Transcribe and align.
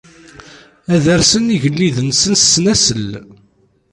Ad 0.93 1.05
arzen 1.13 1.53
igelliden-nsen 1.55 2.33
s 2.37 2.43
ssnasel. 2.43 3.07